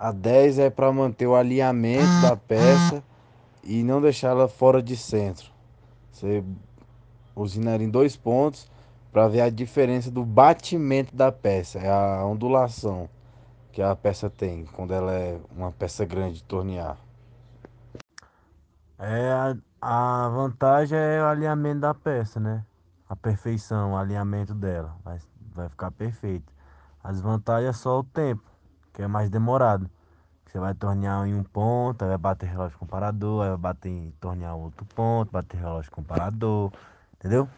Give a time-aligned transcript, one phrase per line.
[0.00, 3.04] A 10 é para manter o alinhamento da peça
[3.62, 5.50] e não deixar ela fora de centro.
[6.10, 6.42] Você
[7.36, 8.66] usina ela em dois pontos
[9.12, 13.10] para ver a diferença do batimento da peça, é a ondulação
[13.72, 16.96] que a peça tem quando ela é uma peça grande de tornear.
[18.98, 22.64] É a, a vantagem é o alinhamento da peça, né?
[23.06, 25.18] A perfeição, o alinhamento dela vai,
[25.54, 26.50] vai ficar perfeito.
[27.04, 28.49] As vantagens é só o tempo,
[28.92, 29.90] que é mais demorado.
[30.46, 34.10] Você vai tornear em um ponto, aí vai bater relógio comparador, aí vai bater em
[34.20, 36.72] tornear outro ponto, bater relógio comparador,
[37.14, 37.48] entendeu?